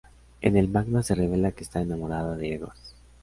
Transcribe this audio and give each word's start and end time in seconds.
En 0.41 0.57
el 0.57 0.67
manga 0.67 1.03
se 1.03 1.13
revela 1.13 1.51
que 1.51 1.61
está 1.63 1.79
enamorada 1.79 2.35
de 2.35 2.55
Edward. 2.55 2.79